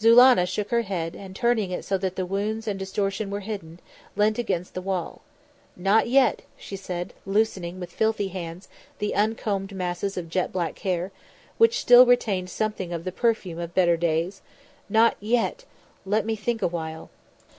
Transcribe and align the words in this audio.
Zulannah 0.00 0.46
shook 0.46 0.70
her 0.70 0.80
head 0.80 1.14
and 1.14 1.36
turning 1.36 1.70
it 1.70 1.84
so 1.84 1.98
that 1.98 2.16
the 2.16 2.24
wounds 2.24 2.66
and 2.66 2.78
distortion 2.78 3.28
were 3.28 3.40
hidden, 3.40 3.78
leant 4.16 4.38
against 4.38 4.72
the 4.72 4.80
wall. 4.80 5.20
"Not 5.76 6.08
yet!" 6.08 6.40
she 6.56 6.76
said, 6.76 7.12
loosening 7.26 7.78
with 7.78 7.92
filthy 7.92 8.28
hand 8.28 8.68
the 9.00 9.14
uncombed 9.14 9.72
masses 9.76 10.16
of 10.16 10.30
jet 10.30 10.50
black 10.50 10.78
hair, 10.78 11.12
which 11.58 11.78
still 11.78 12.06
retained 12.06 12.48
something 12.48 12.90
of 12.90 13.04
the 13.04 13.12
perfume 13.12 13.58
of 13.58 13.74
better 13.74 13.98
days. 13.98 14.40
"Not 14.88 15.14
yet! 15.20 15.66
Let 16.06 16.24
me 16.24 16.36
think 16.36 16.62
awhile." 16.62 17.10